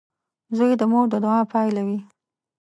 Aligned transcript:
•زوی 0.55 0.71
د 0.79 0.83
مور 0.91 1.05
د 1.13 1.15
دعا 1.23 1.39
پایله 1.51 1.81
وي. 1.87 1.99